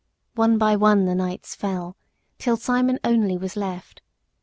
[0.33, 1.95] One by one the knights fell,
[2.39, 4.01] till Simon only was left.